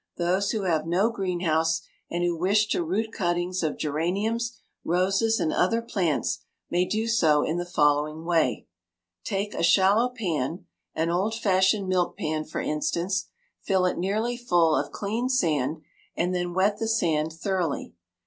Those 0.17 0.49
who 0.49 0.63
have 0.63 0.87
no 0.87 1.11
greenhouse 1.11 1.83
and 2.09 2.23
who 2.23 2.35
wish 2.35 2.65
to 2.69 2.83
root 2.83 3.11
cuttings 3.11 3.61
of 3.61 3.77
geraniums, 3.77 4.57
roses, 4.83 5.39
and 5.39 5.53
other 5.53 5.79
plants 5.79 6.39
may 6.71 6.85
do 6.85 7.07
so 7.07 7.43
in 7.43 7.57
the 7.57 7.67
following 7.67 8.25
way. 8.25 8.65
Take 9.23 9.53
a 9.53 9.61
shallow 9.61 10.09
pan, 10.09 10.65
an 10.95 11.11
old 11.11 11.35
fashioned 11.35 11.87
milk 11.87 12.17
pan 12.17 12.45
for 12.45 12.61
instance, 12.61 13.27
fill 13.61 13.85
it 13.85 13.99
nearly 13.99 14.37
full 14.37 14.75
of 14.75 14.91
clean 14.91 15.29
sand, 15.29 15.83
and 16.17 16.33
then 16.33 16.55
wet 16.55 16.79
the 16.79 16.87
sand 16.87 17.31
thoroughly. 17.31 17.93